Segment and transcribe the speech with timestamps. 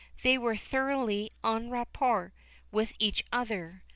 [0.23, 2.33] They were thoroughly en rapport
[2.71, 3.83] with each other.